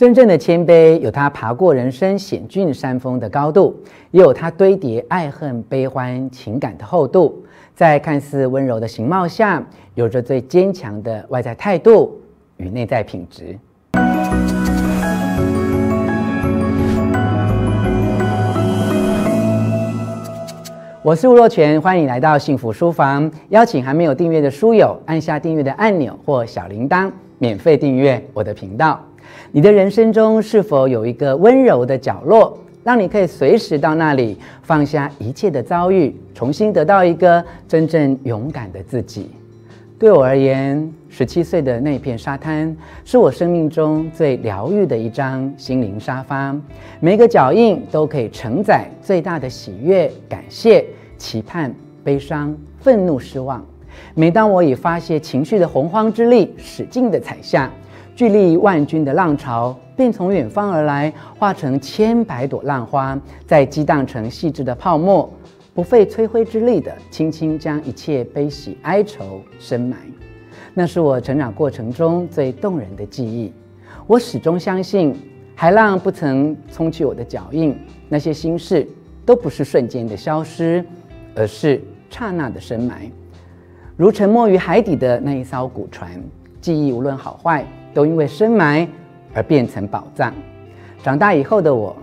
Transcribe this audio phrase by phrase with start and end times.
[0.00, 3.76] 真正的谦卑，有他爬过人生险峻山峰的高度，
[4.12, 7.44] 也有他堆叠爱恨悲欢情感的厚度。
[7.74, 9.62] 在看似温柔的形貌下，
[9.94, 12.18] 有着最坚强的外在态度
[12.56, 13.58] 与内在品质。
[21.02, 23.30] 我是吴若权，欢迎来到幸福书房。
[23.50, 28.98] 邀请还没有订阅的书友按下订阅的按钮或小铃铛，免费订阅我的频道。
[29.52, 39.30] 你的人生中是否有一个温柔的角落，让你可以随时到那里放下一切的遭遇，重新得到一个真正勇敢的自己？
[39.98, 46.56] 对我而言，十七岁的那片沙滩是我生命中最疗愈的一张心灵沙发，
[47.00, 50.86] 每个脚印都可以承载最大的喜悦、感谢、
[51.18, 51.70] 期盼、
[52.02, 53.62] 悲伤、愤怒、失望。
[54.14, 57.70] 每当我以发泄情绪的洪荒之力使劲地踩下。
[58.20, 65.26] 巨力万钧的浪潮便从远方而来，化成千百朵浪花，再激荡成细致的泡沫，
[65.72, 69.96] 不费吹灰之力的轻轻将一切悲喜哀愁深埋。
[70.74, 73.50] 那是我成长过程中最动人的记忆。
[74.06, 75.16] 我始终相信，
[75.54, 77.74] 海浪不曾冲去我的脚印，
[78.06, 78.86] 那些心事
[79.24, 80.84] 都不是瞬间的消失，
[81.34, 83.10] 而是刹那的深埋，
[83.96, 86.10] 如沉没于海底的那一艘古船。
[86.60, 87.64] 记忆无论好坏。
[87.92, 88.86] 都因为深埋
[89.34, 90.32] 而变成宝藏。
[91.02, 91.96] 长大以后的我，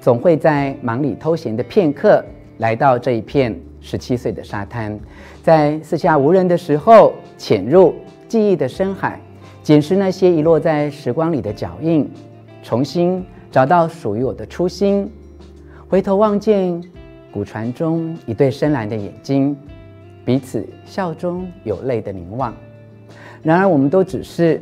[0.00, 2.22] 总会在忙里偷闲的片刻，
[2.58, 4.98] 来到这一片十七岁的沙滩，
[5.42, 7.94] 在四下无人的时候，潜入
[8.28, 9.20] 记忆的深海，
[9.62, 12.10] 捡拾那些遗落在时光里的脚印，
[12.62, 15.10] 重新找到属于我的初心。
[15.88, 16.82] 回头望见
[17.30, 19.56] 古船中一对深蓝的眼睛，
[20.24, 22.54] 彼此笑中有泪的凝望。
[23.42, 24.60] 然而，我们都只是。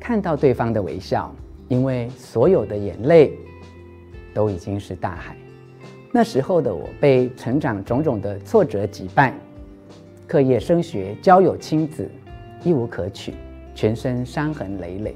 [0.00, 1.34] 看到对方的微笑，
[1.68, 3.32] 因为所有的眼泪
[4.32, 5.36] 都已经是大海。
[6.12, 9.34] 那时候的我被成长种种的挫折击败，
[10.26, 12.08] 课业、升学、交友、亲子，
[12.64, 13.34] 一无可取，
[13.74, 15.14] 全身伤痕累累。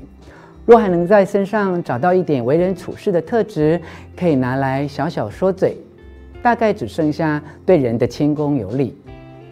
[0.66, 3.80] 若还能在身上找到一点为人处事的特质，
[4.16, 5.76] 可以拿来小小说嘴，
[6.42, 8.94] 大概只剩下对人的谦恭有礼。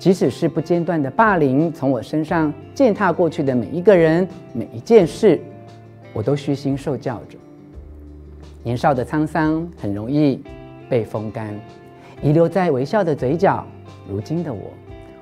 [0.00, 5.38] 即使是不间断的霸凌从我身上践踏过去的每一个人、每一件事，
[6.14, 7.36] 我都虚心受教着。
[8.62, 10.42] 年少的沧桑很容易
[10.88, 11.54] 被风干，
[12.22, 13.62] 遗留在微笑的嘴角。
[14.08, 14.70] 如今的我，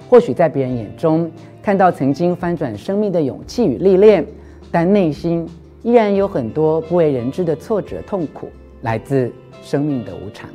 [0.08, 1.28] 或许在别人眼中
[1.60, 4.24] 看到曾经翻转生命的勇气与历练，
[4.70, 5.44] 但内心
[5.82, 8.48] 依然有很多不为人知的挫折、痛苦，
[8.82, 9.28] 来自
[9.60, 10.48] 生命的无常。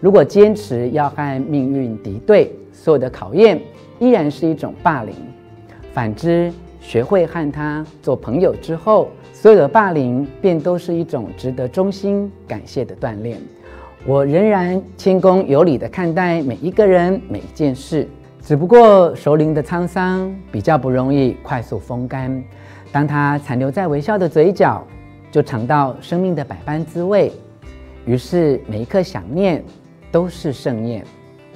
[0.00, 3.60] 如果坚持要和命运敌对，所有的考验
[3.98, 5.14] 依然是一种霸凌；
[5.92, 13.38] 反之，学会和他做朋友之后，所有的霸凌便都是一种值得衷心感谢的锻炼。
[14.06, 18.06] 我仍然谦恭有礼地看待每一个人、每一件事，
[18.42, 22.44] 只不过熟龄的沧桑比较不容易快速风干。
[22.92, 24.86] 当他残留在微笑的嘴角，
[25.30, 27.32] 就尝到生命的百般滋味。
[28.04, 29.64] 于是每一刻想念
[30.14, 31.04] 都是盛宴，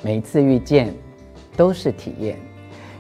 [0.03, 0.93] 每次遇见。
[1.57, 2.37] 都是体验。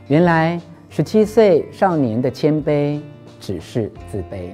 [0.08, 3.00] 原来十七岁少年的谦卑
[3.40, 4.50] 只是自卑。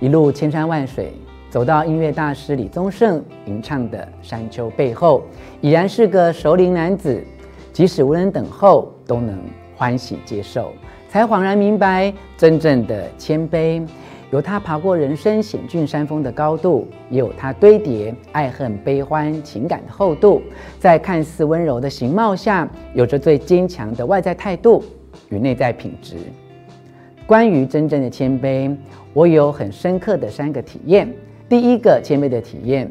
[0.00, 1.12] 一路千山万水，
[1.50, 5.22] 走到音乐大师李宗盛吟唱的《山丘》背后，
[5.60, 7.22] 已然是个熟龄男子。
[7.70, 9.38] 即使无人等候，都能
[9.76, 10.72] 欢喜接受，
[11.08, 13.86] 才恍然明白真正的谦卑。
[14.30, 20.40] 有他爬过人生险峻山峰的高度，也有他堆叠爱恨悲欢情感的厚度。
[20.78, 24.84] 在看似温柔的形貌下，有着最坚强的外在态度
[25.30, 26.16] 与内在品质。
[27.26, 28.74] 关于真正的谦卑，
[29.12, 31.12] 我有很深刻的三个体验。
[31.48, 32.88] 第一个谦卑的体验，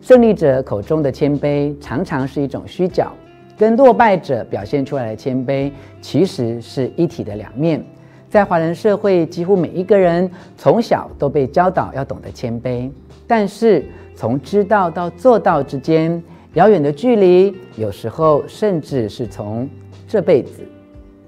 [0.00, 3.12] 胜利者口中的谦卑常常是一种虚假，
[3.58, 5.70] 跟落败者表现出来的谦卑
[6.00, 7.84] 其实是一体的两面。
[8.30, 12.88] 在华人社会，几乎每一个人从小都被教导要懂得谦卑，
[13.26, 13.84] 但是
[14.14, 16.22] 从知道到做到之间，
[16.52, 19.68] 遥远的距离，有时候甚至是从
[20.06, 20.62] 这辈子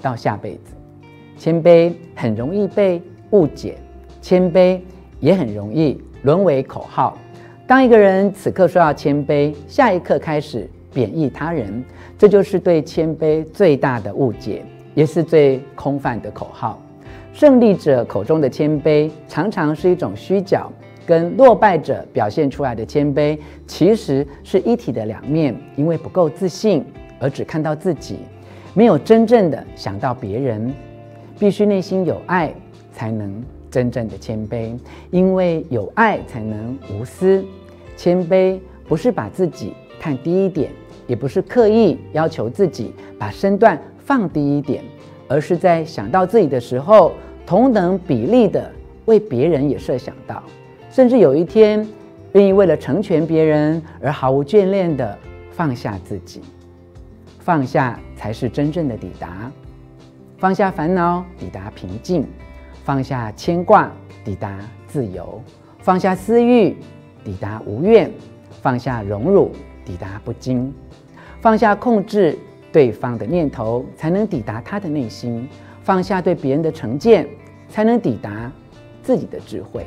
[0.01, 0.75] 到下辈子。
[1.37, 3.77] 谦卑很容易被误解，
[4.21, 4.79] 谦卑
[5.19, 7.19] 也很容易沦为口号。
[7.67, 11.85] 当一个人此刻说要谦卑，下一刻开始贬义他人，
[12.17, 16.81] 这就是对谦卑最大的误解，也是最空泛的口号。
[17.33, 20.67] 胜利者口中的谦卑，常常是一种虚假，
[21.07, 25.55] 跟落败者表现出来的谦卑，其实是一体的两面。
[25.77, 26.85] 因为不够自信，
[27.19, 28.19] 而只看到自己，
[28.75, 30.73] 没有真正的想到别人。
[31.39, 32.55] 必须内心有爱，
[32.93, 34.79] 才能真正的谦卑，
[35.11, 37.43] 因为有爱才能无私。
[37.97, 40.71] 谦卑不是把自己看低一点，
[41.07, 44.85] 也不是刻意要求自己把身段放低一点，
[45.33, 47.13] 而是在想到自己的时候，
[47.47, 48.71] 同等比例的
[49.07, 50.43] 为别人也设想到，
[50.91, 51.89] 甚至有一天
[52.33, 55.19] 愿意为了成全别人而毫无眷恋的
[55.51, 56.43] 放下自己。
[57.41, 59.51] 放下才是真正的抵达，
[60.37, 62.27] 放下烦恼，抵达平静。
[62.85, 63.91] 放下牵挂，
[64.25, 64.59] 抵达
[64.89, 65.41] 自由；
[65.79, 66.77] 放下私欲，
[67.25, 68.11] 抵达无怨；
[68.61, 69.53] 放下荣辱，
[69.85, 70.73] 抵达不惊；
[71.41, 72.37] 放下控制
[72.73, 75.47] 对方的念头，才能抵达他的内心；
[75.83, 77.29] 放下对别人的成见，
[77.69, 78.51] 才能抵达
[79.03, 79.85] 自己的智慧。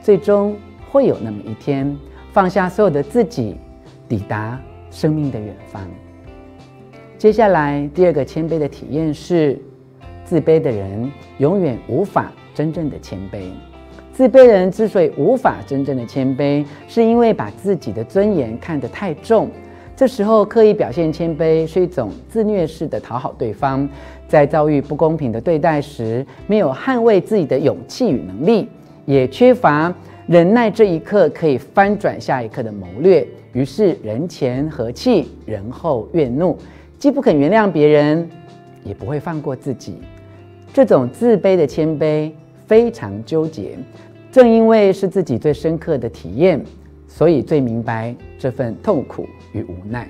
[0.00, 0.56] 最终
[0.90, 1.96] 会有那么一天，
[2.32, 3.56] 放下所有的自己，
[4.08, 4.60] 抵达
[4.90, 5.82] 生命的远方。
[7.16, 9.58] 接下来第二个谦卑的体验是。
[10.24, 13.42] 自卑的人永远无法真正的谦卑。
[14.10, 19.50] 自卑人之所以无法真正的谦卑，是因为把自己的尊严看得太重。
[19.96, 23.88] 这时候刻意表现谦卑，是一种自虐式的讨好对方。
[24.26, 28.68] 在遭遇不公平的对待时，没有捍卫自己的勇气与能力，
[29.06, 29.94] 也缺乏
[30.26, 33.24] 忍耐这一刻可以翻转下一刻的谋略。
[33.52, 36.58] 于是人前和气，人后怨怒，
[36.98, 38.28] 既不肯原谅别人，
[38.82, 39.98] 也不会放过自己。
[40.72, 42.32] 这种自卑的谦卑
[42.66, 43.78] 非常纠结，
[44.32, 46.60] 正因为是自己最深刻的体验，
[47.14, 50.08] 所以最明白这份痛苦与无奈。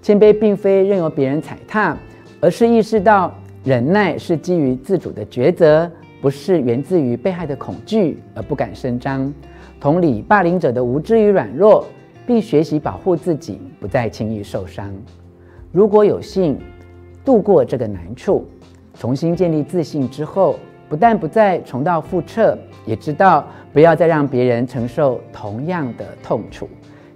[0.00, 1.98] 谦卑并非任由别人踩踏，
[2.40, 3.34] 而是意识到
[3.64, 5.90] 忍耐是基于自主的抉择，
[6.20, 9.34] 不是源自于被害的恐惧而不敢声张。
[9.80, 11.84] 同理霸凌者的无知与软弱，
[12.24, 14.94] 并学习保护自己，不再轻易受伤。
[15.72, 16.56] 如果有幸
[17.24, 18.46] 度过这个难处，
[18.94, 20.56] 重新建立自信之后，
[20.88, 26.68] 不但不再重蹈覆辙，也知道不要再让别人承受同样的痛楚。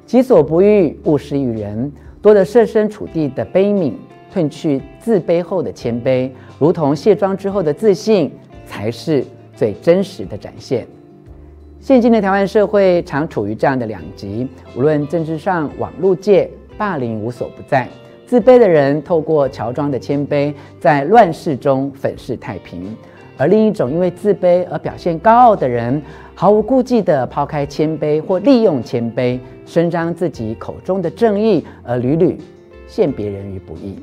[0.05, 1.91] 己所不欲，勿施于人。
[2.23, 3.95] 多了设身处地的悲悯，
[4.35, 8.31] 褪去自卑后的谦卑，如同卸妆之后的自信，
[8.67, 9.25] 才是
[9.55, 10.87] 最真实的展现。
[11.81, 14.47] 现今的台湾社会常处于这样的两极，
[14.77, 17.89] 无论政治上、网络界，霸凌无所不在。
[18.27, 22.95] 自卑的人透过乔装的谦卑，在乱世中粉饰太平；
[23.41, 26.03] 而另一种因为自卑而表现高傲的人，
[26.35, 32.37] 毫无顾忌地抛开谦卑或利用谦卑，伸张自己口中的正义，而屡屡
[32.87, 33.99] 陷别人于不义。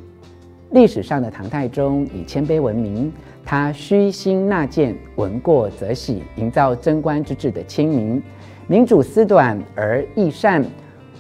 [0.72, 3.14] 历史上的唐太宗以谦卑闻名，
[3.46, 8.20] 他虚心纳谏，闻过则喜，营造贞观之治的清明。
[8.66, 10.66] 明主思短而益善，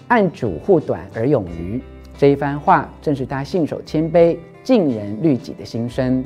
[0.07, 1.79] 暗主护短而勇于。
[2.17, 6.25] 这一番话正是他信守谦卑、尽人律己的心声。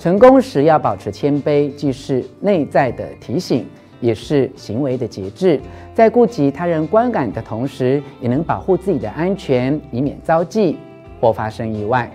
[0.00, 3.66] 成功时要保持谦卑，既是内在的提醒，
[4.00, 5.60] 也是行为的节制。
[5.92, 10.78] 在顾及他人观感的同时，也能保护自己的安全，以免遭忌
[11.20, 12.10] 或发生意外。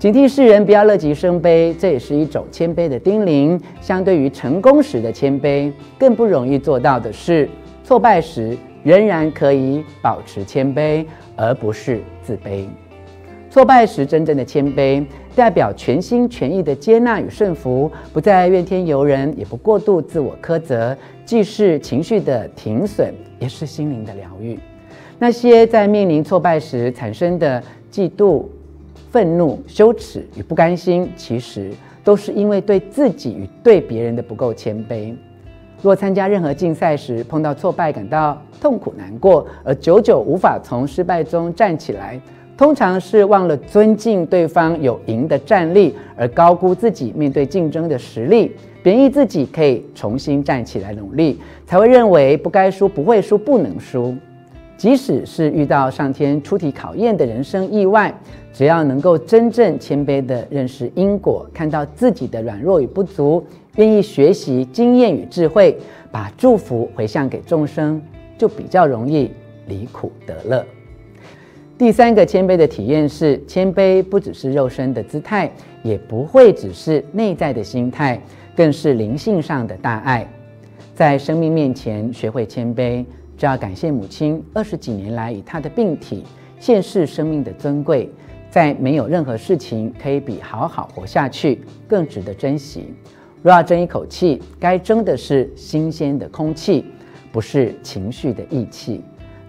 [0.00, 3.56] 警惕世人不要乐极生悲，这也是一种谦卑的叮咛。
[3.80, 7.48] 相对于成功时的谦卑，更不容易做到的是，
[7.84, 11.06] 挫败时仍然可以保持谦卑。
[11.34, 12.66] 而不是自卑。
[13.52, 15.04] 挫败时，真正的谦卑
[15.36, 20.96] 代表全心全意的接纳与顺服，不再怨天尤人，也不过度自我苛责，
[21.26, 24.58] 既是情绪的停损，也是心灵的疗愈。
[25.18, 27.62] 那些在面临挫败时产生的
[27.92, 28.46] 嫉妒、
[29.10, 31.70] 愤怒、羞耻与不甘心，其实
[32.02, 35.14] 都是因为对自己与对别人的不够谦卑。
[35.82, 42.18] 若参加任何竞赛时碰到挫败，感到痛苦难过，而久久无法从失败中站起来，
[42.56, 54.14] 通常是忘了尊敬对方有赢的战力，而高估自己面对竞争的实力，贬抑自己可以重新站起来努力，才会认为不该输、不会输、不能输。
[54.76, 58.12] 即使是遇到上天出题考验的人生意外，
[58.52, 63.44] 只要能够真正谦卑地认识因果，看到自己的软弱与不足。
[63.76, 65.78] 愿意学习经验与智慧，
[66.10, 68.02] 把祝福回向给众生，
[68.36, 69.30] 就比较容易
[69.66, 70.64] 离苦得乐。
[71.82, 75.50] 第三个谦卑的体验是，谦卑不只是肉身的姿态，
[75.82, 78.22] 也不会只是内在的心态，
[78.54, 80.24] 更是灵性上的大爱。
[80.94, 83.04] 在生命面前学会谦卑，
[83.36, 86.22] 就要感谢母亲二十几年来以她的病体
[86.60, 88.08] 现世生命的尊贵，
[88.48, 92.94] 在没有任何事情可以比好好活下去更值得珍惜。
[93.42, 96.84] 若要争一口气，该争的是新鲜的空气，
[97.32, 99.02] 不是情绪的义气。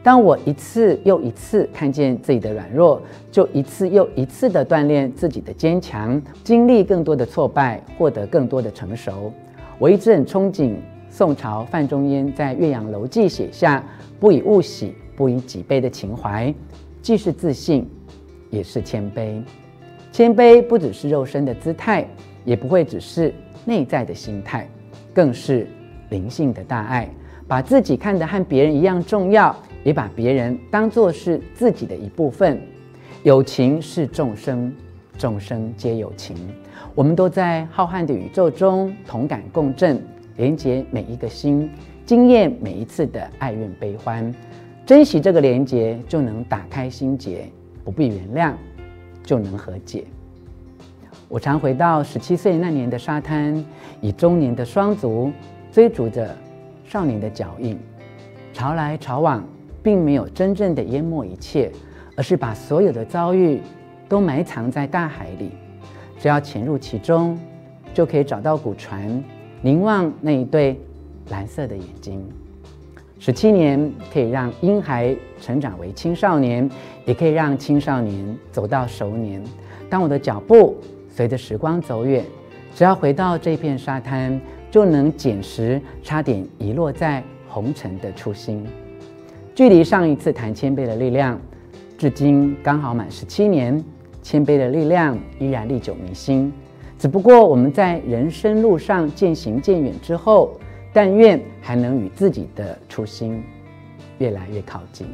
[0.03, 9.31] 当我一次又一次看见自己的软弱，就一次又一次地锻炼自己的坚强，经历更多的挫败，获得更多的成熟。
[9.79, 10.75] 我一直很憧憬
[11.09, 13.81] 宋朝范仲淹在《岳阳楼记》写下
[14.19, 16.53] “不以物喜，不以己悲”的情怀，
[17.01, 17.89] 既是自信，
[18.49, 19.41] 也是谦卑。
[20.11, 22.05] 谦卑不只是肉身的姿态，
[22.43, 23.33] 也不会只是
[23.63, 24.69] 内在的心态，
[25.13, 25.65] 更是
[26.09, 27.09] 灵性的大爱。
[27.47, 32.61] 把自己看得和别人一样重要，也把别人当作是自己的一部分。
[33.23, 34.73] 有情是众生，
[35.17, 36.35] 众生皆有情。
[36.95, 40.01] 我们都在浩瀚的宇宙中同感共振，
[40.37, 41.69] 连接每一个心，
[42.05, 44.33] 经验每一次的爱怨悲欢，
[44.85, 47.49] 珍惜这个连接，就能打开心结，
[47.83, 48.53] 不必原谅，
[49.23, 50.03] 就能和解。
[51.29, 53.63] 我常回到十七岁那年的沙滩，
[54.01, 55.31] 以中年的双足
[55.71, 56.35] 追逐着
[56.85, 57.79] 少年的脚印，
[58.51, 59.43] 潮来潮往，
[59.83, 61.69] 并没有真正的淹没一切，
[62.15, 63.59] 而是把所有的遭遇
[64.07, 65.51] 都埋藏在大海里。
[66.17, 67.37] 只要潜入其中，
[67.93, 69.23] 就可以找到古船，
[69.61, 70.79] 凝望那一对
[71.29, 72.23] 蓝色的眼睛。
[73.19, 76.69] 十七年可以让婴孩成长为青少年，
[77.05, 79.43] 也可以让青少年走到熟年。
[79.89, 80.77] 当我的脚步
[81.09, 82.23] 随着时光走远，
[82.73, 84.39] 只要回到这片沙滩，
[84.71, 88.65] 就能捡拾差点遗落在红尘的初心。
[89.55, 91.39] 距离上一次谈谦卑的力量，
[91.95, 93.83] 至今刚好满十七年。
[94.23, 96.51] 谦卑的力量依然历久弥新，
[96.97, 100.53] 只不过我们在人生路上渐行渐远之后，
[100.93, 103.43] 但愿还能与自己的初心
[104.19, 105.05] 越来越靠近。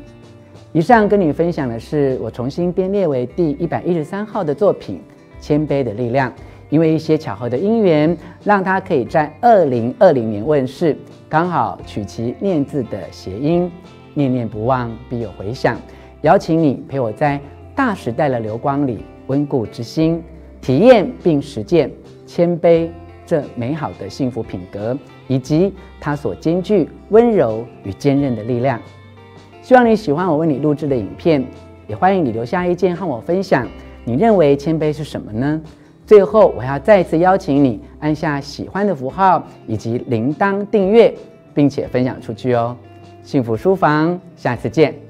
[0.73, 5.01] 以上跟你分享的是我重新编列为第一百一十三号的作品
[5.43, 6.29] 《谦卑的力量》，
[6.69, 10.95] 因为一些巧合的因缘，让它可以在二零二零年问世，
[11.27, 13.71] 刚好取其念字的谐音，
[14.13, 15.77] 念念不忘必有回响。
[16.21, 17.39] 邀请你陪我在。
[17.75, 20.21] 大时代的流光里，温故知新，
[20.59, 21.89] 体验并实践
[22.25, 22.89] 谦卑
[23.25, 24.97] 这美好的幸福品格，
[25.29, 28.77] 以及它所兼具温柔与坚韧的力量。
[29.61, 31.41] 希望你喜欢我为你录制的影片，
[31.87, 33.65] 也欢迎你留下意见和我分享。
[34.03, 35.61] 你认为谦卑是什么呢？
[36.05, 41.15] 最后，我要再次邀请你按下喜欢的符号以及铃铛订阅，
[41.53, 42.75] 并且分享出去哦。
[43.29, 45.08] 幸福书房，下次见。